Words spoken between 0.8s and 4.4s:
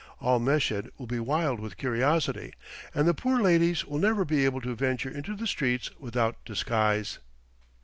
will be wild with curiosity, and the poor ladies will never